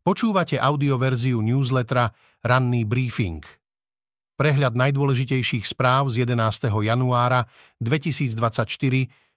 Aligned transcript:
Počúvate 0.00 0.56
audioverziu 0.56 1.44
newslettera 1.44 2.08
Ranný 2.40 2.88
briefing. 2.88 3.44
Prehľad 4.40 4.72
najdôležitejších 4.72 5.68
správ 5.68 6.08
z 6.08 6.24
11. 6.24 6.72
januára 6.72 7.44
2024 7.84 8.64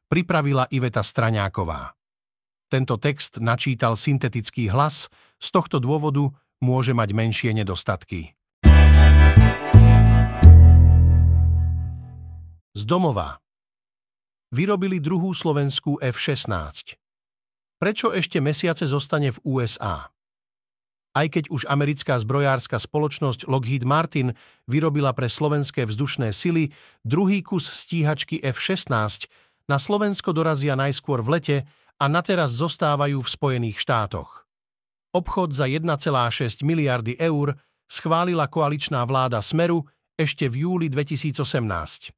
pripravila 0.08 0.64
Iveta 0.72 1.04
Straňáková. 1.04 2.00
Tento 2.72 2.96
text 2.96 3.44
načítal 3.44 4.00
syntetický 4.00 4.72
hlas, 4.72 5.12
z 5.36 5.48
tohto 5.52 5.84
dôvodu 5.84 6.32
môže 6.64 6.96
mať 6.96 7.12
menšie 7.12 7.52
nedostatky. 7.52 8.32
Z 12.72 12.82
domova. 12.88 13.44
Vyrobili 14.56 15.04
druhú 15.04 15.36
slovenskú 15.36 16.00
F-16. 16.00 16.96
Prečo 17.84 18.16
ešte 18.16 18.40
mesiace 18.40 18.88
zostane 18.88 19.36
v 19.36 19.44
USA? 19.44 20.14
Aj 21.14 21.30
keď 21.30 21.54
už 21.54 21.70
americká 21.70 22.18
zbrojárska 22.18 22.82
spoločnosť 22.82 23.46
Lockheed 23.46 23.86
Martin 23.86 24.34
vyrobila 24.66 25.14
pre 25.14 25.30
slovenské 25.30 25.86
vzdušné 25.86 26.34
sily 26.34 26.74
druhý 27.06 27.46
kus 27.46 27.70
stíhačky 27.70 28.42
F-16, 28.42 29.30
na 29.70 29.78
Slovensko 29.78 30.34
dorazia 30.34 30.74
najskôr 30.74 31.22
v 31.22 31.38
lete 31.38 31.58
a 32.02 32.06
nateraz 32.10 32.58
zostávajú 32.58 33.22
v 33.22 33.30
Spojených 33.30 33.78
štátoch. 33.78 34.50
Obchod 35.14 35.54
za 35.54 35.70
1,6 35.70 36.66
miliardy 36.66 37.14
eur 37.22 37.54
schválila 37.86 38.50
koaličná 38.50 39.06
vláda 39.06 39.38
Smeru 39.46 39.86
ešte 40.18 40.50
v 40.50 40.66
júli 40.66 40.88
2018. 40.90 42.10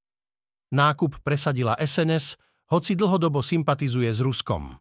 Nákup 0.71 1.19
presadila 1.19 1.75
SNS, 1.75 2.39
hoci 2.71 2.95
dlhodobo 2.95 3.43
sympatizuje 3.43 4.07
s 4.09 4.23
Ruskom. 4.23 4.73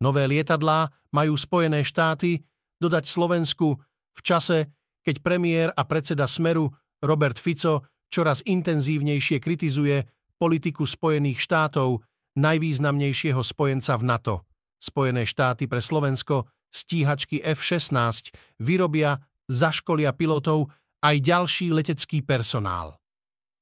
Nové 0.00 0.24
lietadlá 0.24 0.88
majú 1.12 1.36
Spojené 1.36 1.84
štáty 1.84 2.40
dodať 2.80 3.04
Slovensku 3.06 3.76
v 4.16 4.20
čase, 4.24 4.72
keď 5.04 5.20
premiér 5.20 5.68
a 5.70 5.84
predseda 5.84 6.24
Smeru 6.24 6.72
Robert 7.04 7.36
Fico 7.36 7.86
čoraz 8.10 8.42
intenzívnejšie 8.42 9.38
kritizuje 9.38 10.02
politiku 10.40 10.88
Spojených 10.88 11.38
štátov, 11.38 12.02
najvýznamnejšieho 12.40 13.40
spojenca 13.44 13.94
v 14.00 14.02
NATO. 14.02 14.34
Spojené 14.80 15.28
štáty 15.28 15.68
pre 15.68 15.78
Slovensko 15.78 16.48
stíhačky 16.72 17.44
F-16 17.44 18.32
vyrobia, 18.62 19.20
zaškolia 19.50 20.14
pilotov 20.14 20.72
aj 21.02 21.16
ďalší 21.20 21.74
letecký 21.74 22.22
personál. 22.22 22.96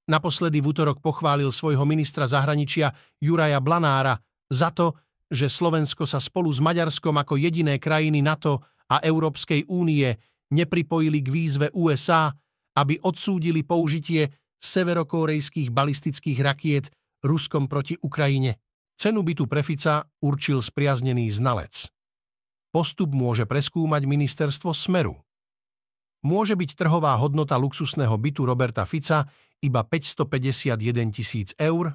Naposledy 0.08 0.64
v 0.64 0.72
útorok 0.72 1.04
pochválil 1.04 1.52
svojho 1.52 1.84
ministra 1.84 2.24
zahraničia 2.24 2.92
Juraja 3.20 3.60
Blanára 3.60 4.16
za 4.48 4.72
to, 4.72 4.96
že 5.28 5.52
Slovensko 5.52 6.08
sa 6.08 6.16
spolu 6.16 6.48
s 6.48 6.64
Maďarskom 6.64 7.12
ako 7.12 7.36
jediné 7.36 7.76
krajiny 7.76 8.24
NATO 8.24 8.64
a 8.88 9.04
Európskej 9.04 9.68
únie 9.68 10.08
nepripojili 10.52 11.20
k 11.20 11.28
výzve 11.28 11.66
USA, 11.76 12.32
aby 12.78 12.96
odsúdili 13.04 13.64
použitie 13.64 14.28
severokórejských 14.58 15.68
balistických 15.70 16.38
rakiet 16.40 16.90
Ruskom 17.22 17.66
proti 17.66 17.98
Ukrajine. 18.00 18.58
Cenu 18.98 19.22
bytu 19.22 19.46
pre 19.46 19.62
Fica 19.62 20.02
určil 20.22 20.58
spriaznený 20.58 21.30
znalec. 21.30 21.86
Postup 22.74 23.14
môže 23.14 23.46
preskúmať 23.46 24.02
ministerstvo 24.04 24.74
Smeru. 24.74 25.14
Môže 26.26 26.58
byť 26.58 26.74
trhová 26.74 27.14
hodnota 27.14 27.54
luxusného 27.54 28.18
bytu 28.18 28.42
Roberta 28.42 28.82
Fica 28.82 29.30
iba 29.62 29.86
551 29.86 31.14
tisíc 31.14 31.54
eur? 31.54 31.94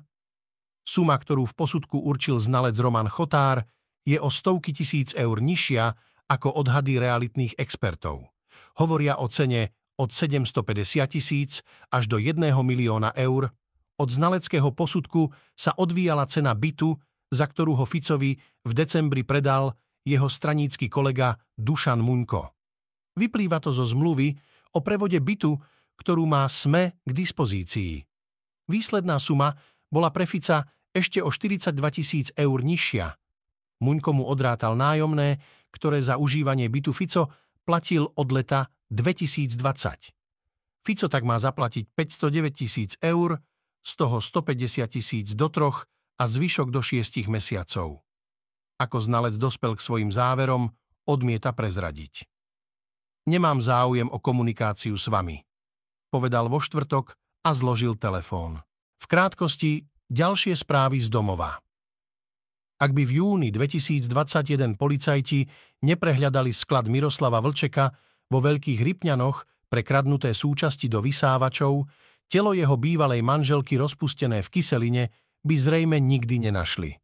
Suma, 0.84 1.16
ktorú 1.20 1.44
v 1.48 1.56
posudku 1.56 2.00
určil 2.00 2.40
znalec 2.40 2.76
Roman 2.80 3.08
Chotár, 3.12 3.68
je 4.04 4.20
o 4.20 4.28
stovky 4.32 4.72
tisíc 4.76 5.12
eur 5.16 5.40
nižšia 5.40 5.96
ako 6.34 6.58
odhady 6.58 6.98
realitných 6.98 7.54
expertov. 7.62 8.34
Hovoria 8.82 9.22
o 9.22 9.30
cene 9.30 9.78
od 10.02 10.10
750 10.10 11.06
tisíc 11.06 11.62
až 11.94 12.10
do 12.10 12.18
1 12.18 12.42
milióna 12.42 13.14
eur. 13.14 13.54
Od 14.02 14.10
znaleckého 14.10 14.74
posudku 14.74 15.30
sa 15.54 15.78
odvíjala 15.78 16.26
cena 16.26 16.58
bytu, 16.58 16.98
za 17.30 17.46
ktorú 17.46 17.78
ho 17.78 17.86
Ficovi 17.86 18.42
v 18.66 18.72
decembri 18.74 19.22
predal 19.22 19.78
jeho 20.02 20.26
stranícky 20.26 20.90
kolega 20.90 21.38
Dušan 21.54 22.02
Muňko. 22.02 22.50
Vyplýva 23.14 23.62
to 23.62 23.70
zo 23.70 23.86
zmluvy 23.86 24.34
o 24.74 24.82
prevode 24.82 25.22
bytu, 25.22 25.54
ktorú 26.02 26.26
má 26.26 26.50
SME 26.50 26.98
k 27.06 27.12
dispozícii. 27.14 28.02
Výsledná 28.66 29.22
suma 29.22 29.54
bola 29.94 30.10
pre 30.10 30.26
Fica 30.26 30.66
ešte 30.90 31.22
o 31.22 31.30
42 31.30 31.78
tisíc 31.94 32.28
eur 32.34 32.60
nižšia. 32.66 33.14
Muňko 33.86 34.10
mu 34.16 34.24
odrátal 34.26 34.74
nájomné, 34.74 35.38
ktoré 35.74 36.00
za 36.06 36.22
užívanie 36.22 36.70
bytu 36.70 36.94
Fico 36.94 37.34
platil 37.66 38.06
od 38.06 38.30
leta 38.30 38.70
2020. 38.94 39.58
Fico 40.84 41.08
tak 41.08 41.24
má 41.26 41.40
zaplatiť 41.40 41.90
509 41.96 42.54
tisíc 42.54 42.92
eur, 43.02 43.42
z 43.84 43.92
toho 44.00 44.24
150 44.24 44.88
tisíc 44.88 45.28
do 45.36 45.52
troch 45.52 45.88
a 46.20 46.24
zvyšok 46.24 46.72
do 46.72 46.80
šiestich 46.80 47.28
mesiacov. 47.28 48.00
Ako 48.80 48.98
znalec 49.00 49.36
dospel 49.40 49.76
k 49.76 49.84
svojim 49.84 50.12
záverom, 50.12 50.72
odmieta 51.04 51.52
prezradiť. 51.52 52.28
Nemám 53.28 53.64
záujem 53.64 54.12
o 54.12 54.20
komunikáciu 54.20 55.00
s 55.00 55.08
vami, 55.08 55.40
povedal 56.12 56.52
vo 56.52 56.60
štvrtok 56.60 57.16
a 57.48 57.50
zložil 57.56 57.96
telefón. 57.96 58.60
V 59.00 59.06
krátkosti 59.08 59.88
ďalšie 60.12 60.56
správy 60.56 61.00
z 61.00 61.08
domova. 61.08 61.63
Ak 62.84 62.92
by 62.92 63.08
v 63.08 63.24
júni 63.24 63.48
2021 63.48 64.76
policajti 64.76 65.48
neprehľadali 65.88 66.52
sklad 66.52 66.92
Miroslava 66.92 67.40
Vlčeka 67.40 67.96
vo 68.28 68.44
Veľkých 68.44 68.84
Rypňanoch 68.84 69.48
pre 69.72 69.88
kradnuté 69.88 70.36
súčasti 70.36 70.92
do 70.92 71.00
vysávačov, 71.00 71.88
telo 72.28 72.52
jeho 72.52 72.76
bývalej 72.76 73.24
manželky 73.24 73.80
rozpustené 73.80 74.44
v 74.44 74.52
kyseline 74.52 75.04
by 75.48 75.56
zrejme 75.56 75.96
nikdy 75.96 76.44
nenašli. 76.44 77.00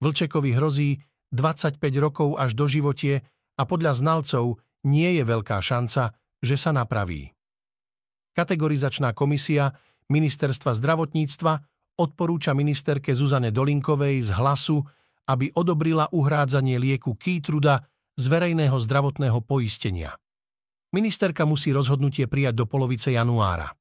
Vlčekovi 0.00 0.56
hrozí 0.56 0.96
25 1.28 1.76
rokov 2.00 2.40
až 2.40 2.56
do 2.56 2.64
životie 2.64 3.20
a 3.60 3.68
podľa 3.68 4.00
znalcov 4.00 4.64
nie 4.88 5.20
je 5.20 5.28
veľká 5.28 5.60
šanca, 5.60 6.16
že 6.40 6.56
sa 6.56 6.72
napraví. 6.72 7.28
Kategorizačná 8.32 9.12
komisia 9.12 9.76
Ministerstva 10.08 10.72
zdravotníctva 10.72 11.52
odporúča 12.00 12.56
ministerke 12.56 13.12
Zuzane 13.12 13.52
Dolinkovej 13.52 14.24
z 14.24 14.30
hlasu 14.40 14.80
aby 15.28 15.54
odobrila 15.54 16.10
uhrádzanie 16.10 16.78
lieku 16.78 17.14
Keytruda 17.14 17.82
z 18.18 18.24
verejného 18.28 18.76
zdravotného 18.76 19.38
poistenia. 19.42 20.12
Ministerka 20.92 21.48
musí 21.48 21.72
rozhodnutie 21.72 22.28
prijať 22.28 22.54
do 22.62 22.66
polovice 22.68 23.16
januára. 23.16 23.72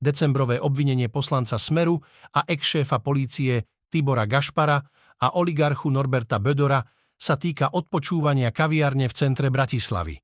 Decembrové 0.00 0.60
obvinenie 0.60 1.08
poslanca 1.08 1.56
Smeru 1.60 2.00
a 2.32 2.44
ex-šéfa 2.48 3.00
polície 3.00 3.64
Tibora 3.88 4.24
Gašpara 4.24 4.80
a 5.20 5.26
oligarchu 5.36 5.88
Norberta 5.88 6.40
Bödora 6.40 6.80
sa 7.16 7.40
týka 7.40 7.72
odpočúvania 7.72 8.52
kaviarne 8.52 9.08
v 9.08 9.16
centre 9.16 9.48
Bratislavy. 9.48 10.16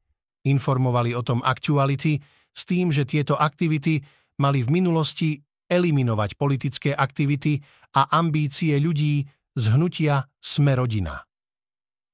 Informovali 0.45 1.17
o 1.17 1.25
tom 1.25 1.41
Actuality 1.41 2.21
s 2.53 2.63
tým, 2.69 2.93
že 2.93 3.09
tieto 3.09 3.37
aktivity 3.37 4.01
mali 4.41 4.61
v 4.61 4.69
minulosti 4.69 5.41
eliminovať 5.69 6.37
politické 6.37 6.91
aktivity 6.93 7.57
a 7.97 8.13
ambície 8.13 8.77
ľudí 8.77 9.25
z 9.53 9.65
hnutia 9.69 10.25
Sme 10.41 10.73
rodina. 10.73 11.29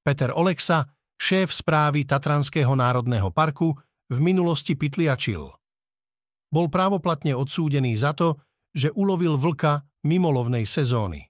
Peter 0.02 0.34
Oleksa, 0.34 0.90
šéf 1.14 1.54
správy 1.54 2.02
Tatranského 2.02 2.74
národného 2.74 3.30
parku, 3.30 3.78
v 4.08 4.18
minulosti 4.24 4.72
pytliačil. 4.72 5.52
Bol 6.48 6.66
právoplatne 6.72 7.36
odsúdený 7.36 7.92
za 7.92 8.16
to, 8.16 8.40
že 8.72 8.88
ulovil 8.96 9.36
vlka 9.36 9.84
mimo 10.08 10.32
lovnej 10.32 10.64
sezóny. 10.64 11.28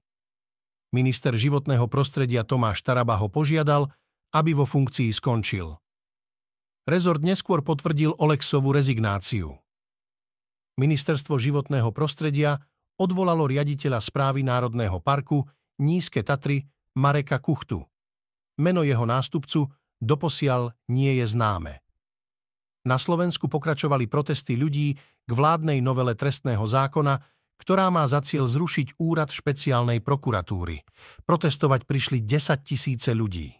Minister 0.95 1.35
životného 1.35 1.91
prostredia 1.91 2.47
Tomáš 2.47 2.81
Taraba 2.87 3.19
ho 3.19 3.27
požiadal, 3.29 3.91
aby 4.33 4.55
vo 4.55 4.65
funkcii 4.65 5.11
skončil. 5.11 5.77
Rezort 6.89 7.21
neskôr 7.21 7.61
potvrdil 7.61 8.17
Olexovu 8.17 8.73
rezignáciu. 8.73 9.53
Ministerstvo 10.79 11.37
životného 11.37 11.91
prostredia 11.93 12.57
odvolalo 12.97 13.45
riaditeľa 13.51 14.01
správy 14.01 14.47
Národného 14.47 15.03
parku 15.03 15.45
Nízke 15.79 16.27
Tatry 16.27 16.67
Mareka 16.99 17.39
Kuchtu. 17.39 17.79
Meno 18.59 18.83
jeho 18.83 19.07
nástupcu 19.07 19.71
doposiaľ 20.03 20.75
nie 20.91 21.23
je 21.23 21.27
známe. 21.31 21.79
Na 22.83 22.99
Slovensku 22.99 23.47
pokračovali 23.47 24.11
protesty 24.11 24.59
ľudí 24.59 24.99
k 24.99 25.31
vládnej 25.31 25.79
novele 25.79 26.19
trestného 26.19 26.67
zákona, 26.67 27.23
ktorá 27.59 27.91
má 27.95 28.07
za 28.07 28.23
cieľ 28.23 28.51
zrušiť 28.51 28.99
úrad 28.99 29.31
špeciálnej 29.31 30.03
prokuratúry. 30.03 30.83
Protestovať 31.27 31.87
prišli 31.87 32.27
10 32.27 32.59
tisíce 32.67 33.11
ľudí. 33.15 33.55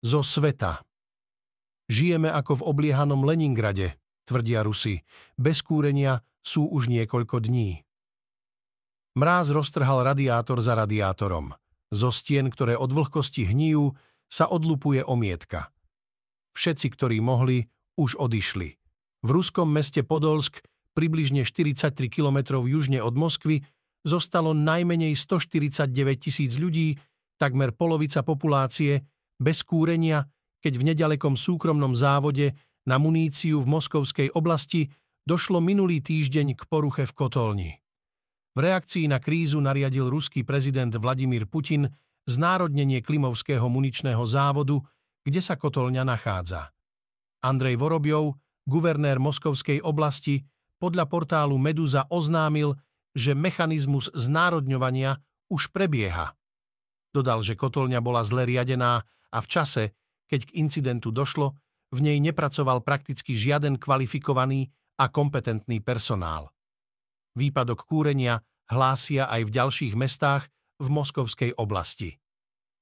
Zo 0.00 0.20
sveta. 0.24 0.80
Žijeme 1.92 2.32
ako 2.32 2.60
v 2.60 2.66
obliehanom 2.72 3.20
Leningrade, 3.24 4.00
tvrdia 4.24 4.64
Rusi. 4.64 4.96
Bez 5.36 5.60
kúrenia 5.60 6.24
sú 6.40 6.66
už 6.68 6.88
niekoľko 6.88 7.44
dní. 7.44 7.84
Mráz 9.18 9.50
roztrhal 9.50 10.06
radiátor 10.06 10.62
za 10.62 10.78
radiátorom. 10.78 11.52
Zo 11.90 12.14
stien, 12.14 12.46
ktoré 12.48 12.78
od 12.78 12.94
vlhkosti 12.94 13.44
hníjú, 13.50 13.92
sa 14.30 14.46
odlupuje 14.46 15.02
omietka. 15.02 15.74
Všetci, 16.54 16.86
ktorí 16.94 17.18
mohli, 17.18 17.66
už 17.98 18.14
odišli. 18.16 18.78
V 19.26 19.28
ruskom 19.28 19.68
meste 19.68 20.06
Podolsk, 20.06 20.62
približne 20.94 21.42
43 21.42 21.92
km 22.06 22.62
južne 22.62 23.02
od 23.02 23.18
Moskvy, 23.18 23.66
zostalo 24.06 24.56
najmenej 24.56 25.12
149 25.18 25.90
tisíc 26.16 26.56
ľudí, 26.56 26.96
takmer 27.36 27.74
polovica 27.74 28.24
populácie, 28.24 29.04
bez 29.36 29.64
kúrenia, 29.64 30.24
keď 30.60 30.72
v 30.76 30.86
nedalekom 30.92 31.34
súkromnom 31.36 31.96
závode 31.96 32.52
na 32.84 32.96
muníciu 33.00 33.60
v 33.60 33.66
moskovskej 33.68 34.28
oblasti 34.36 34.88
došlo 35.30 35.62
minulý 35.62 36.02
týždeň 36.02 36.58
k 36.58 36.62
poruche 36.66 37.06
v 37.06 37.14
kotolni. 37.14 37.70
V 38.50 38.66
reakcii 38.66 39.06
na 39.06 39.22
krízu 39.22 39.62
nariadil 39.62 40.10
ruský 40.10 40.42
prezident 40.42 40.90
Vladimír 40.90 41.46
Putin 41.46 41.86
znárodnenie 42.26 42.98
Klimovského 42.98 43.62
muničného 43.70 44.26
závodu, 44.26 44.82
kde 45.22 45.38
sa 45.38 45.54
kotolňa 45.54 46.02
nachádza. 46.02 46.74
Andrej 47.46 47.78
Vorobjov, 47.78 48.42
guvernér 48.66 49.22
Moskovskej 49.22 49.78
oblasti, 49.86 50.42
podľa 50.82 51.06
portálu 51.06 51.62
Meduza 51.62 52.10
oznámil, 52.10 52.74
že 53.14 53.30
mechanizmus 53.38 54.10
znárodňovania 54.10 55.14
už 55.46 55.70
prebieha. 55.70 56.34
Dodal, 57.14 57.46
že 57.46 57.54
kotolňa 57.54 58.02
bola 58.02 58.26
zle 58.26 58.50
riadená 58.50 59.06
a 59.30 59.38
v 59.38 59.46
čase, 59.46 59.94
keď 60.26 60.50
k 60.50 60.58
incidentu 60.58 61.14
došlo, 61.14 61.54
v 61.94 61.98
nej 62.02 62.18
nepracoval 62.18 62.82
prakticky 62.82 63.38
žiaden 63.38 63.78
kvalifikovaný 63.78 64.74
a 65.00 65.08
kompetentný 65.08 65.80
personál. 65.80 66.52
Výpadok 67.32 67.88
kúrenia 67.88 68.44
hlásia 68.68 69.24
aj 69.32 69.48
v 69.48 69.54
ďalších 69.56 69.94
mestách 69.96 70.52
v 70.76 70.86
moskovskej 70.92 71.56
oblasti. 71.56 72.20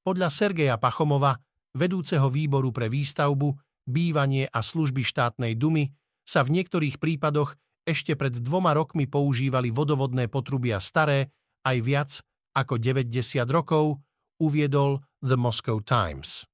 Podľa 0.03 0.29
Sergeja 0.35 0.76
Pachomova, 0.82 1.38
vedúceho 1.79 2.26
výboru 2.26 2.75
pre 2.75 2.91
výstavbu, 2.91 3.55
bývanie 3.87 4.50
a 4.50 4.61
služby 4.61 5.06
štátnej 5.06 5.55
dumy, 5.55 5.94
sa 6.26 6.43
v 6.44 6.61
niektorých 6.61 7.00
prípadoch 7.00 7.56
ešte 7.88 8.12
pred 8.19 8.37
dvoma 8.37 8.76
rokmi 8.76 9.09
používali 9.09 9.73
vodovodné 9.73 10.29
potrubia 10.29 10.76
staré 10.76 11.32
aj 11.64 11.76
viac 11.81 12.11
ako 12.53 12.76
90 12.76 13.49
rokov, 13.49 13.97
uviedol 14.37 15.00
The 15.25 15.41
Moscow 15.41 15.81
Times. 15.81 16.44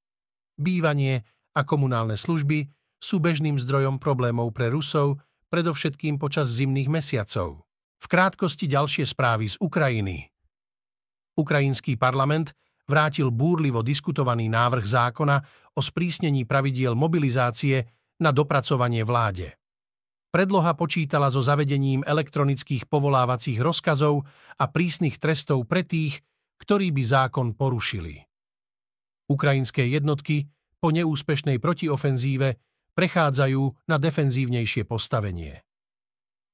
Bývanie 0.55 1.27
a 1.59 1.67
komunálne 1.67 2.15
služby 2.15 2.71
sú 3.03 3.19
bežným 3.19 3.59
zdrojom 3.59 3.99
problémov 3.99 4.55
pre 4.55 4.71
Rusov, 4.71 5.19
predovšetkým 5.51 6.21
počas 6.21 6.53
zimných 6.53 6.89
mesiacov. 6.93 7.65
V 8.01 8.07
krátkosti 8.07 8.69
ďalšie 8.69 9.05
správy 9.09 9.49
z 9.49 9.57
Ukrajiny. 9.61 10.29
Ukrajinský 11.35 11.97
parlament 11.97 12.53
vrátil 12.85 13.33
búrlivo 13.33 13.81
diskutovaný 13.81 14.47
návrh 14.53 14.85
zákona 14.85 15.37
o 15.75 15.81
sprísnení 15.81 16.45
pravidiel 16.45 16.93
mobilizácie 16.95 17.89
na 18.21 18.31
dopracovanie 18.31 19.03
vláde. 19.03 19.57
Predloha 20.35 20.75
počítala 20.75 21.31
so 21.31 21.39
zavedením 21.39 22.03
elektronických 22.03 22.91
povolávacích 22.91 23.63
rozkazov 23.63 24.27
a 24.59 24.65
prísnych 24.67 25.23
trestov 25.23 25.63
pre 25.71 25.87
tých, 25.87 26.19
ktorí 26.59 26.91
by 26.91 27.03
zákon 27.07 27.47
porušili. 27.55 28.19
Ukrajinské 29.31 29.87
jednotky 29.89 30.51
po 30.83 30.91
neúspešnej 30.91 31.63
protiofenzíve 31.63 32.61
prechádzajú 32.95 33.63
na 33.91 33.97
defenzívnejšie 33.99 34.87
postavenie. 34.87 35.61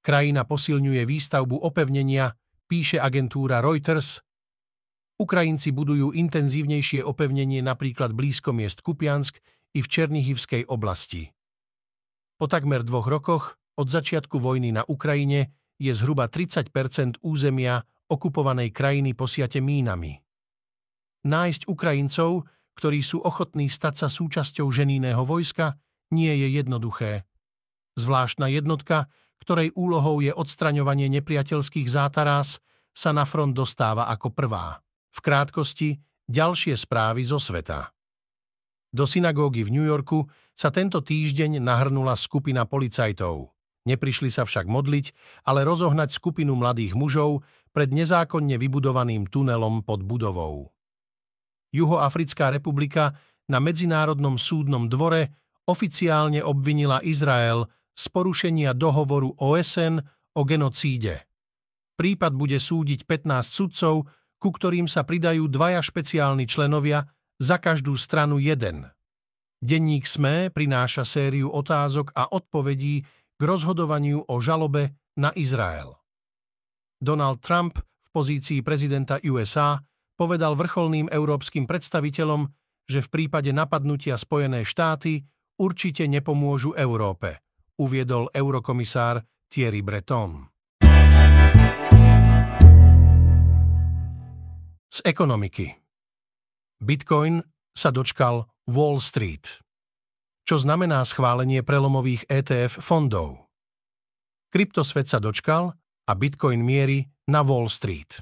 Krajina 0.01 0.49
posilňuje 0.49 1.05
výstavbu 1.05 1.61
opevnenia, 1.61 2.33
píše 2.65 2.97
agentúra 2.97 3.61
Reuters. 3.61 4.25
Ukrajinci 5.21 5.77
budujú 5.77 6.17
intenzívnejšie 6.17 7.05
opevnenie 7.05 7.61
napríklad 7.61 8.17
blízko 8.17 8.57
miest 8.57 8.81
Kupiansk 8.81 9.37
i 9.77 9.85
v 9.85 9.87
Černihivskej 9.87 10.73
oblasti. 10.73 11.29
Po 12.41 12.49
takmer 12.49 12.81
dvoch 12.81 13.05
rokoch 13.05 13.45
od 13.77 13.93
začiatku 13.93 14.41
vojny 14.41 14.73
na 14.73 14.83
Ukrajine 14.89 15.53
je 15.77 15.93
zhruba 15.93 16.33
30% 16.33 17.21
územia 17.21 17.85
okupovanej 18.09 18.73
krajiny 18.73 19.13
posiate 19.13 19.61
mínami. 19.61 20.17
Nájsť 21.29 21.69
Ukrajincov, 21.69 22.49
ktorí 22.81 23.05
sú 23.05 23.21
ochotní 23.21 23.69
stať 23.69 24.05
sa 24.05 24.09
súčasťou 24.09 24.73
ženíného 24.73 25.21
vojska, 25.21 25.77
nie 26.11 26.31
je 26.35 26.49
jednoduché. 26.61 27.25
Zvláštna 27.99 28.51
jednotka, 28.51 29.11
ktorej 29.41 29.73
úlohou 29.75 30.21
je 30.21 30.31
odstraňovanie 30.31 31.09
nepriateľských 31.11 31.89
zátarás, 31.89 32.61
sa 32.91 33.11
na 33.15 33.25
front 33.25 33.55
dostáva 33.57 34.11
ako 34.12 34.35
prvá. 34.35 34.83
V 35.11 35.19
krátkosti 35.23 35.99
ďalšie 36.31 36.77
správy 36.77 37.27
zo 37.27 37.41
sveta. 37.41 37.91
Do 38.91 39.07
synagógy 39.07 39.62
v 39.62 39.71
New 39.71 39.87
Yorku 39.87 40.27
sa 40.51 40.75
tento 40.75 40.99
týždeň 40.99 41.62
nahrnula 41.62 42.19
skupina 42.19 42.67
policajtov. 42.67 43.55
Neprišli 43.87 44.29
sa 44.29 44.43
však 44.45 44.67
modliť, 44.67 45.15
ale 45.47 45.65
rozohnať 45.65 46.13
skupinu 46.13 46.59
mladých 46.59 46.99
mužov 46.99 47.47
pred 47.71 47.95
nezákonne 47.95 48.59
vybudovaným 48.59 49.31
tunelom 49.31 49.87
pod 49.87 50.03
budovou. 50.03 50.75
Juhoafrická 51.71 52.51
republika 52.51 53.15
na 53.47 53.63
Medzinárodnom 53.63 54.37
súdnom 54.37 54.91
dvore 54.91 55.31
oficiálne 55.70 56.43
obvinila 56.43 56.99
Izrael 57.06 57.70
z 57.94 58.05
porušenia 58.11 58.75
dohovoru 58.75 59.38
OSN 59.38 60.02
o 60.34 60.43
genocíde. 60.43 61.22
Prípad 61.94 62.32
bude 62.34 62.58
súdiť 62.58 63.06
15 63.06 63.46
sudcov, 63.46 64.08
ku 64.40 64.49
ktorým 64.50 64.90
sa 64.90 65.05
pridajú 65.05 65.46
dvaja 65.46 65.84
špeciálni 65.84 66.49
členovia, 66.50 67.06
za 67.40 67.56
každú 67.56 67.96
stranu 67.96 68.37
jeden. 68.37 68.84
Denník 69.64 70.05
SME 70.05 70.52
prináša 70.52 71.08
sériu 71.08 71.49
otázok 71.49 72.12
a 72.12 72.28
odpovedí 72.28 73.00
k 73.37 73.40
rozhodovaniu 73.40 74.28
o 74.28 74.37
žalobe 74.40 74.93
na 75.17 75.32
Izrael. 75.32 75.96
Donald 77.00 77.40
Trump 77.40 77.81
v 77.81 78.08
pozícii 78.12 78.61
prezidenta 78.61 79.17
USA 79.25 79.81
povedal 80.20 80.52
vrcholným 80.52 81.08
európskym 81.08 81.64
predstaviteľom, 81.64 82.44
že 82.84 83.00
v 83.00 83.08
prípade 83.08 83.49
napadnutia 83.56 84.20
Spojené 84.20 84.69
štáty 84.69 85.25
určite 85.61 86.09
nepomôžu 86.09 86.73
Európe, 86.73 87.45
uviedol 87.77 88.33
eurokomisár 88.33 89.21
Thierry 89.53 89.85
Breton. 89.85 90.49
Z 94.91 94.99
ekonomiky 95.05 95.77
Bitcoin 96.81 97.45
sa 97.77 97.93
dočkal 97.93 98.49
Wall 98.73 98.99
Street 99.05 99.61
čo 100.51 100.58
znamená 100.58 101.06
schválenie 101.06 101.63
prelomových 101.63 102.27
ETF 102.27 102.82
fondov. 102.82 103.46
Kryptosvet 104.51 105.06
sa 105.06 105.23
dočkal 105.23 105.70
a 105.79 106.13
Bitcoin 106.19 106.67
mierí 106.67 107.06
na 107.31 107.46
Wall 107.46 107.70
Street. 107.70 108.19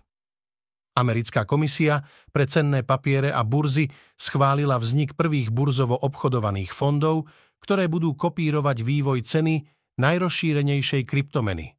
Americká 0.99 1.47
komisia 1.47 2.03
pre 2.35 2.51
cenné 2.51 2.83
papiere 2.83 3.31
a 3.31 3.47
burzy 3.47 3.87
schválila 4.19 4.83
vznik 4.83 5.15
prvých 5.15 5.55
burzovo 5.55 5.95
obchodovaných 5.95 6.75
fondov, 6.75 7.31
ktoré 7.63 7.87
budú 7.87 8.19
kopírovať 8.19 8.83
vývoj 8.83 9.23
ceny 9.23 9.63
najrozšírenejšej 10.03 11.03
kryptomeny. 11.07 11.75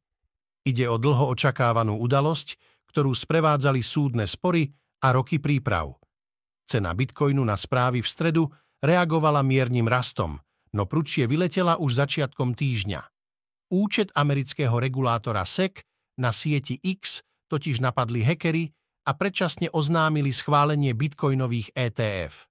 Ide 0.64 0.88
o 0.88 0.96
dlho 0.96 1.32
očakávanú 1.32 2.00
udalosť, 2.00 2.56
ktorú 2.92 3.12
sprevádzali 3.12 3.80
súdne 3.80 4.24
spory 4.24 4.68
a 5.04 5.12
roky 5.12 5.40
príprav. 5.40 5.96
Cena 6.68 6.92
bitcoinu 6.92 7.40
na 7.44 7.56
správy 7.56 8.04
v 8.04 8.08
stredu 8.08 8.44
reagovala 8.80 9.40
miernym 9.40 9.88
rastom, 9.88 10.36
no 10.72 10.84
prúčie 10.84 11.24
vyletela 11.28 11.80
už 11.80 11.96
začiatkom 11.96 12.56
týždňa. 12.56 13.00
Účet 13.70 14.10
amerického 14.14 14.76
regulátora 14.76 15.46
SEC 15.46 15.82
na 16.20 16.34
sieti 16.34 16.76
X 16.82 17.22
totiž 17.50 17.82
napadli 17.82 18.22
hekery 18.22 18.70
a 19.10 19.18
predčasne 19.18 19.66
oznámili 19.74 20.30
schválenie 20.30 20.94
bitcoinových 20.94 21.74
ETF. 21.74 22.46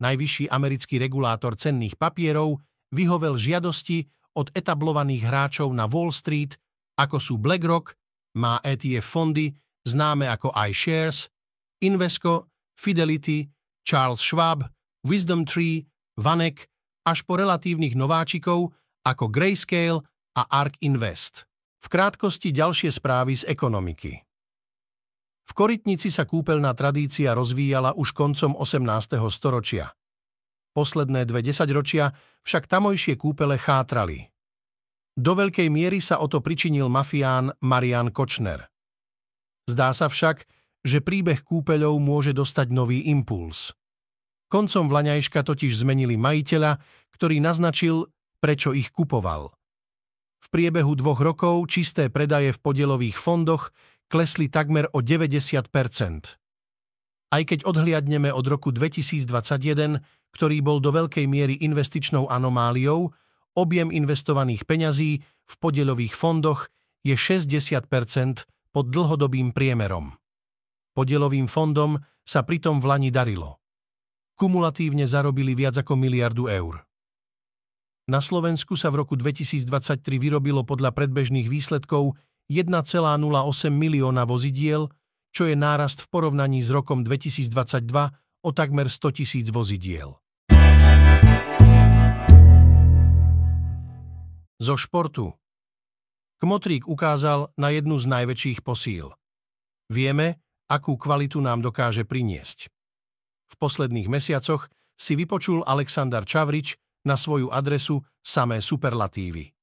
Najvyšší 0.00 0.48
americký 0.48 0.96
regulátor 0.96 1.60
cenných 1.60 2.00
papierov 2.00 2.64
vyhovel 2.96 3.36
žiadosti 3.36 4.08
od 4.40 4.48
etablovaných 4.56 5.28
hráčov 5.28 5.68
na 5.76 5.84
Wall 5.84 6.08
Street, 6.08 6.56
ako 6.96 7.20
sú 7.20 7.36
BlackRock, 7.36 7.92
má 8.40 8.64
ETF 8.64 9.04
fondy 9.04 9.52
známe 9.84 10.26
ako 10.26 10.50
iShares, 10.56 11.28
Invesco, 11.84 12.48
Fidelity, 12.74 13.46
Charles 13.84 14.24
Schwab 14.24 14.64
Wisdom 15.04 15.44
Tree, 15.44 15.84
Vanek 16.16 16.64
až 17.04 17.22
po 17.28 17.36
relatívnych 17.36 17.92
nováčikov 17.92 18.72
ako 19.04 19.28
Grayscale 19.28 20.00
a 20.32 20.42
ARK 20.48 20.80
Invest. 20.80 21.44
V 21.84 21.92
krátkosti 21.92 22.48
ďalšie 22.48 22.88
správy 22.88 23.36
z 23.36 23.44
ekonomiky. 23.44 24.23
V 25.44 25.52
Korytnici 25.52 26.08
sa 26.08 26.24
kúpeľná 26.24 26.72
tradícia 26.72 27.36
rozvíjala 27.36 27.92
už 27.94 28.16
koncom 28.16 28.56
18. 28.56 29.20
storočia. 29.28 29.92
Posledné 30.74 31.28
dve 31.28 31.44
desaťročia 31.44 32.10
však 32.42 32.66
tamojšie 32.66 33.14
kúpele 33.14 33.60
chátrali. 33.60 34.32
Do 35.14 35.38
veľkej 35.38 35.70
miery 35.70 36.02
sa 36.02 36.18
o 36.18 36.26
to 36.26 36.42
pričinil 36.42 36.90
mafián 36.90 37.54
Marian 37.62 38.10
Kočner. 38.10 38.66
Zdá 39.70 39.94
sa 39.94 40.10
však, 40.10 40.42
že 40.82 40.98
príbeh 41.00 41.40
kúpeľov 41.46 41.96
môže 42.02 42.34
dostať 42.34 42.74
nový 42.74 43.06
impuls. 43.08 43.72
Koncom 44.50 44.90
vlaňajška 44.90 45.40
totiž 45.46 45.72
zmenili 45.80 46.18
majiteľa, 46.18 46.82
ktorý 47.14 47.38
naznačil, 47.38 48.10
prečo 48.42 48.74
ich 48.74 48.90
kupoval. 48.90 49.54
V 50.44 50.46
priebehu 50.52 50.92
dvoch 50.92 51.24
rokov 51.24 51.64
čisté 51.72 52.12
predaje 52.12 52.52
v 52.52 52.60
podielových 52.60 53.16
fondoch 53.16 53.72
klesli 54.14 54.46
takmer 54.46 54.86
o 54.94 55.02
90 55.02 55.74
Aj 57.34 57.42
keď 57.42 57.66
odhliadneme 57.66 58.30
od 58.30 58.46
roku 58.46 58.70
2021, 58.70 59.26
ktorý 60.30 60.56
bol 60.62 60.78
do 60.78 60.94
veľkej 60.94 61.26
miery 61.26 61.58
investičnou 61.58 62.30
anomáliou, 62.30 63.10
objem 63.58 63.90
investovaných 63.90 64.70
peňazí 64.70 65.18
v 65.26 65.54
podielových 65.58 66.14
fondoch 66.14 66.70
je 67.02 67.18
60% 67.18 67.90
pod 68.70 68.86
dlhodobým 68.94 69.50
priemerom. 69.50 70.14
Podielovým 70.94 71.50
fondom 71.50 71.98
sa 72.22 72.46
pritom 72.46 72.78
v 72.78 72.86
Lani 72.86 73.10
darilo. 73.10 73.58
Kumulatívne 74.38 75.10
zarobili 75.10 75.58
viac 75.58 75.74
ako 75.74 75.98
miliardu 75.98 76.46
eur. 76.46 76.86
Na 78.06 78.22
Slovensku 78.22 78.78
sa 78.78 78.94
v 78.94 79.02
roku 79.02 79.18
2023 79.18 79.66
vyrobilo 80.22 80.62
podľa 80.62 80.94
predbežných 80.94 81.50
výsledkov 81.50 82.14
1,08 82.50 83.72
milióna 83.72 84.28
vozidiel, 84.28 84.92
čo 85.32 85.48
je 85.48 85.56
nárast 85.56 86.04
v 86.04 86.10
porovnaní 86.12 86.60
s 86.60 86.68
rokom 86.68 87.00
2022 87.02 87.88
o 88.44 88.50
takmer 88.52 88.86
100 88.92 89.16
tisíc 89.16 89.46
vozidiel. 89.48 90.20
Zo 94.60 94.76
športu. 94.76 95.32
Kmotrík 96.38 96.84
ukázal 96.84 97.50
na 97.56 97.72
jednu 97.72 97.96
z 97.96 98.04
najväčších 98.04 98.60
posíl. 98.60 99.16
Vieme, 99.88 100.44
akú 100.68 101.00
kvalitu 101.00 101.40
nám 101.40 101.64
dokáže 101.64 102.04
priniesť. 102.04 102.68
V 103.48 103.54
posledných 103.56 104.08
mesiacoch 104.12 104.68
si 104.94 105.16
vypočul 105.16 105.64
Aleksandar 105.64 106.28
Čavrič 106.28 106.76
na 107.08 107.16
svoju 107.16 107.48
adresu 107.48 108.00
samé 108.24 108.60
superlatívy. 108.60 109.53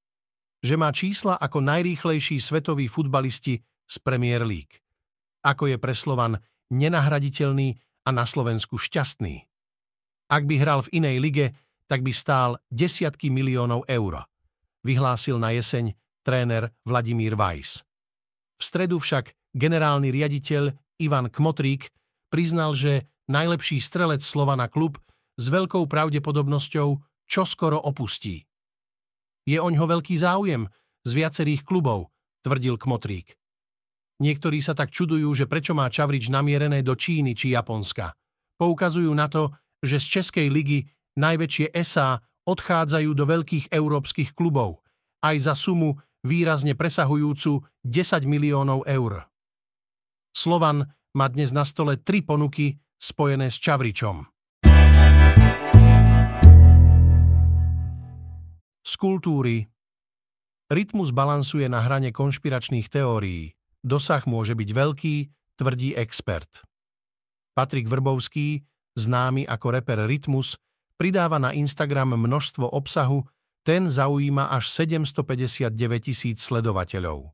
Že 0.61 0.75
má 0.77 0.93
čísla 0.93 1.35
ako 1.41 1.57
najrýchlejší 1.65 2.37
svetoví 2.37 2.85
futbalisti 2.85 3.61
z 3.65 3.95
Premier 4.05 4.45
League. 4.45 4.77
Ako 5.41 5.73
je 5.73 5.77
pre 5.81 5.97
Slovan 5.97 6.37
nenahraditeľný 6.69 7.81
a 8.05 8.09
na 8.13 8.29
Slovensku 8.29 8.77
šťastný. 8.77 9.45
Ak 10.31 10.45
by 10.47 10.55
hral 10.61 10.85
v 10.85 11.01
inej 11.01 11.17
lige, 11.19 11.45
tak 11.89 12.05
by 12.05 12.13
stál 12.15 12.61
desiatky 12.71 13.27
miliónov 13.27 13.83
eur. 13.89 14.23
Vyhlásil 14.85 15.35
na 15.41 15.51
jeseň 15.51 15.97
tréner 16.23 16.71
Vladimír 16.87 17.35
Weiss. 17.35 17.83
V 18.55 18.63
stredu 18.63 19.01
však 19.01 19.33
generálny 19.57 20.13
riaditeľ 20.13 20.71
Ivan 21.01 21.27
Kmotrík 21.33 21.89
priznal, 22.29 22.77
že 22.77 23.09
najlepší 23.27 23.81
strelec 23.81 24.21
Slovana 24.21 24.69
klub 24.69 25.01
s 25.35 25.49
veľkou 25.49 25.89
pravdepodobnosťou 25.89 26.89
čo 27.25 27.43
skoro 27.43 27.81
opustí. 27.81 28.45
Je 29.45 29.57
oňho 29.57 29.85
veľký 29.89 30.15
záujem 30.17 30.69
z 31.01 31.11
viacerých 31.17 31.65
klubov, 31.65 32.13
tvrdil 32.45 32.77
Kmotrík. 32.77 33.33
Niektorí 34.21 34.61
sa 34.61 34.77
tak 34.77 34.93
čudujú, 34.93 35.33
že 35.33 35.49
prečo 35.49 35.73
má 35.73 35.89
Čavrič 35.89 36.29
namierené 36.29 36.85
do 36.85 36.93
Číny 36.93 37.33
či 37.33 37.57
Japonska. 37.57 38.13
Poukazujú 38.61 39.09
na 39.17 39.25
to, 39.25 39.49
že 39.81 39.97
z 39.97 40.21
Českej 40.21 40.47
ligy 40.53 40.85
najväčšie 41.17 41.73
SA 41.81 42.21
odchádzajú 42.45 43.09
do 43.17 43.25
veľkých 43.25 43.73
európskych 43.73 44.37
klubov, 44.37 44.85
aj 45.25 45.49
za 45.49 45.53
sumu 45.57 45.97
výrazne 46.21 46.77
presahujúcu 46.77 47.65
10 47.81 48.29
miliónov 48.29 48.85
eur. 48.85 49.25
Slovan 50.31 50.85
má 51.17 51.25
dnes 51.27 51.49
na 51.49 51.65
stole 51.65 51.97
tri 51.99 52.21
ponuky 52.21 52.77
spojené 53.01 53.49
s 53.49 53.57
Čavričom. 53.57 54.30
Z 58.81 58.97
kultúry 58.97 59.69
Rytmus 60.71 61.13
balansuje 61.13 61.69
na 61.69 61.85
hrane 61.85 62.09
konšpiračných 62.09 62.89
teórií. 62.89 63.53
Dosah 63.85 64.23
môže 64.25 64.57
byť 64.57 64.69
veľký, 64.73 65.15
tvrdí 65.59 65.93
expert. 65.93 66.65
Patrik 67.53 67.85
Vrbovský, 67.85 68.63
známy 68.97 69.45
ako 69.45 69.67
reper 69.77 70.07
Rytmus, 70.07 70.57
pridáva 70.97 71.37
na 71.37 71.53
Instagram 71.53 72.17
množstvo 72.17 72.73
obsahu, 72.73 73.21
ten 73.61 73.85
zaujíma 73.85 74.49
až 74.49 74.73
759 74.73 75.69
tisíc 76.01 76.41
sledovateľov. 76.41 77.29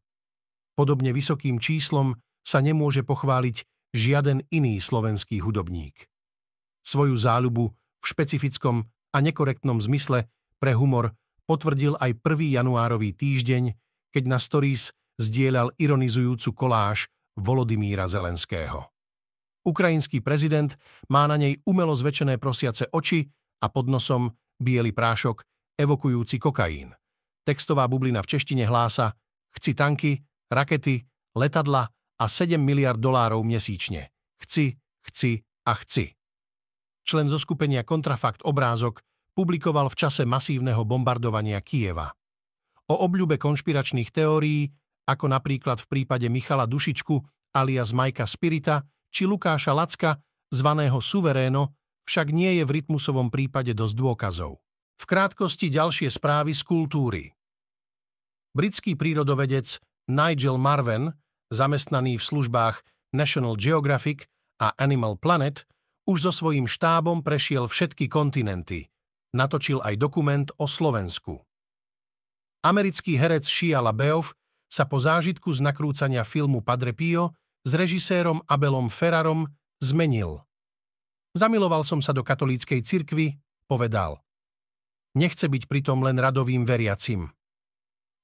Podobne 0.76 1.16
vysokým 1.16 1.64
číslom 1.64 2.20
sa 2.44 2.60
nemôže 2.60 3.08
pochváliť 3.08 3.64
žiaden 3.96 4.44
iný 4.52 4.84
slovenský 4.84 5.40
hudobník. 5.40 6.12
Svoju 6.84 7.16
záľubu 7.16 7.72
v 7.72 8.06
špecifickom 8.06 8.84
a 9.16 9.18
nekorektnom 9.24 9.80
zmysle 9.80 10.28
pre 10.60 10.76
humor 10.76 11.16
potvrdil 11.48 11.96
aj 11.98 12.20
1. 12.20 12.60
januárový 12.60 13.16
týždeň, 13.16 13.72
keď 14.12 14.24
na 14.28 14.38
stories 14.38 14.92
zdieľal 15.18 15.74
ironizujúcu 15.80 16.54
koláž 16.54 17.08
Volodymíra 17.40 18.06
Zelenského. 18.06 18.92
Ukrajinský 19.64 20.20
prezident 20.24 20.76
má 21.12 21.28
na 21.28 21.40
nej 21.40 21.60
umelo 21.64 21.96
zväčšené 21.96 22.40
prosiace 22.40 22.88
oči 22.92 23.28
a 23.64 23.68
pod 23.72 23.88
nosom 23.88 24.32
biely 24.60 24.92
prášok 24.92 25.44
evokujúci 25.76 26.38
kokain. 26.40 26.92
Textová 27.44 27.88
bublina 27.88 28.20
v 28.20 28.30
češtine 28.36 28.68
hlása 28.68 29.16
Chci 29.58 29.74
tanky, 29.74 30.22
rakety, 30.54 31.02
letadla 31.34 31.90
a 32.22 32.26
7 32.30 32.62
miliard 32.62 33.02
dolárov 33.02 33.42
mesíčne. 33.42 34.14
Chci, 34.38 34.78
chci 35.10 35.42
a 35.66 35.74
chci. 35.74 36.14
Člen 37.08 37.32
zo 37.32 37.40
skupenia 37.42 37.82
Kontrafakt 37.82 38.46
obrázok 38.46 39.02
publikoval 39.38 39.94
v 39.94 40.00
čase 40.02 40.26
masívneho 40.26 40.82
bombardovania 40.82 41.62
Kieva. 41.62 42.10
O 42.90 43.06
obľúbe 43.06 43.38
konšpiračných 43.38 44.10
teórií, 44.10 44.66
ako 45.06 45.30
napríklad 45.30 45.78
v 45.78 45.88
prípade 45.94 46.26
Michala 46.26 46.66
Dušičku 46.66 47.22
alias 47.54 47.94
Majka 47.94 48.26
Spirita 48.26 48.82
či 49.14 49.30
Lukáša 49.30 49.78
Lacka, 49.78 50.18
zvaného 50.50 50.98
Suveréno, 50.98 51.78
však 52.10 52.34
nie 52.34 52.58
je 52.58 52.64
v 52.66 52.74
rytmusovom 52.82 53.30
prípade 53.30 53.78
dosť 53.78 53.94
dôkazov. 53.94 54.58
V 54.98 55.04
krátkosti 55.06 55.70
ďalšie 55.70 56.10
správy 56.10 56.58
z 56.58 56.66
kultúry. 56.66 57.24
Britský 58.58 58.98
prírodovedec 58.98 59.78
Nigel 60.10 60.58
Marven 60.58 61.14
zamestnaný 61.54 62.20
v 62.20 62.24
službách 62.24 62.84
National 63.16 63.56
Geographic 63.56 64.28
a 64.60 64.76
Animal 64.76 65.16
Planet, 65.16 65.64
už 66.08 66.28
so 66.28 66.32
svojím 66.32 66.68
štábom 66.68 67.24
prešiel 67.24 67.68
všetky 67.68 68.08
kontinenty. 68.08 68.88
Natočil 69.36 69.84
aj 69.84 69.96
dokument 70.00 70.48
o 70.56 70.70
Slovensku. 70.70 71.44
Americký 72.64 73.20
herec 73.20 73.48
Shia 73.48 73.84
LaBeouf 73.84 74.36
sa 74.68 74.84
po 74.84 75.00
zážitku 75.00 75.52
z 75.56 75.64
nakrúcania 75.64 76.28
filmu 76.28 76.60
Padre 76.60 76.92
Pio 76.92 77.32
s 77.64 77.72
režisérom 77.76 78.44
Abelom 78.48 78.92
Ferrarom 78.92 79.48
zmenil. 79.80 80.44
Zamiloval 81.36 81.84
som 81.84 82.02
sa 82.04 82.12
do 82.12 82.26
katolíckej 82.26 82.82
cirkvy, 82.84 83.38
povedal. 83.70 84.20
Nechce 85.16 85.48
byť 85.48 85.64
pritom 85.70 86.04
len 86.04 86.18
radovým 86.18 86.66
veriacim. 86.68 87.30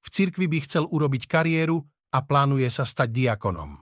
V 0.04 0.08
cirkvi 0.12 0.52
by 0.52 0.60
chcel 0.68 0.84
urobiť 0.90 1.30
kariéru 1.30 1.80
a 2.12 2.20
plánuje 2.22 2.68
sa 2.68 2.84
stať 2.84 3.10
diakonom. 3.16 3.80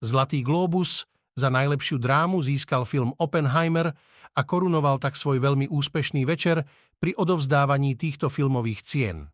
Zlatý 0.00 0.40
globus 0.40 1.04
za 1.38 1.54
najlepšiu 1.54 2.02
drámu 2.02 2.42
získal 2.42 2.82
film 2.82 3.14
Oppenheimer 3.14 3.94
a 4.34 4.40
korunoval 4.42 4.98
tak 4.98 5.14
svoj 5.14 5.38
veľmi 5.38 5.70
úspešný 5.70 6.26
večer 6.26 6.66
pri 6.98 7.14
odovzdávaní 7.14 7.94
týchto 7.94 8.26
filmových 8.26 8.82
cien. 8.82 9.30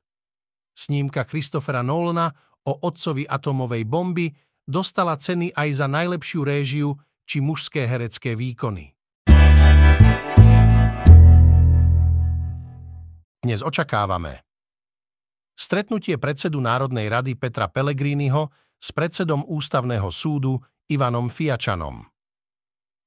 Snímka 0.76 1.25
Christophera 1.25 1.80
Nolana 1.80 2.28
o 2.68 2.76
otcovi 2.84 3.25
atomovej 3.25 3.88
bomby 3.88 4.28
dostala 4.68 5.16
ceny 5.16 5.56
aj 5.56 5.68
za 5.80 5.87
najlepšiu 5.88 6.40
réžiu 6.44 6.92
či 7.25 7.40
mužské 7.40 7.88
herecké 7.88 8.37
výkony. 8.37 8.92
Dnes 13.44 13.61
očakávame 13.61 14.44
Stretnutie 15.54 16.16
predsedu 16.16 16.58
Národnej 16.58 17.06
rady 17.12 17.37
Petra 17.37 17.68
Pellegriniho 17.68 18.49
s 18.80 18.88
predsedom 18.92 19.44
Ústavného 19.46 20.08
súdu 20.08 20.61
Ivanom 20.91 21.33
Fiačanom. 21.33 22.05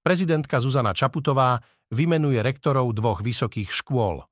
Prezidentka 0.02 0.58
Zuzana 0.58 0.96
Čaputová 0.96 1.62
vymenuje 1.94 2.42
rektorov 2.42 2.92
dvoch 2.96 3.22
vysokých 3.22 3.70
škôl. 3.70 4.26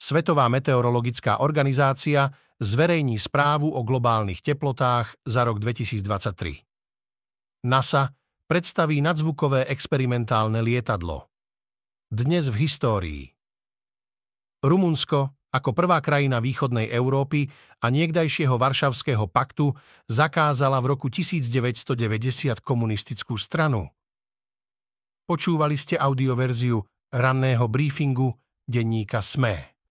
Svetová 0.00 0.48
meteorologická 0.48 1.44
organizácia 1.44 2.32
zverejní 2.56 3.20
správu 3.20 3.68
o 3.72 3.80
globálnych 3.84 4.40
teplotách 4.40 5.16
za 5.28 5.44
rok 5.44 5.60
2023. 5.60 6.64
NASA 7.68 8.08
predstaví 8.48 9.04
nadzvukové 9.04 9.68
experimentálne 9.68 10.64
lietadlo. 10.64 11.28
Dnes 12.10 12.48
v 12.48 12.56
histórii. 12.66 13.24
Rumunsko 14.64 15.39
ako 15.50 15.74
prvá 15.74 15.98
krajina 15.98 16.38
východnej 16.38 16.90
Európy 16.90 17.50
a 17.82 17.90
niekdajšieho 17.90 18.54
Varšavského 18.54 19.26
paktu 19.26 19.74
zakázala 20.06 20.78
v 20.78 20.94
roku 20.94 21.10
1990 21.10 22.62
komunistickú 22.62 23.34
stranu. 23.34 23.90
Počúvali 25.26 25.78
ste 25.78 25.94
audioverziu 25.98 26.82
ranného 27.10 27.66
briefingu 27.66 28.34
denníka 28.66 29.22
SME. 29.22 29.79